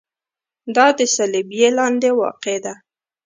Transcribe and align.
دا 0.75 0.87
د 0.97 0.99
صلبیې 1.15 1.69
لاندې 1.77 2.09
واقع 2.19 2.57
ده. 2.65 2.73